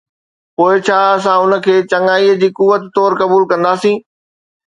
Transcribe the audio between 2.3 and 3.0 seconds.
جي قوت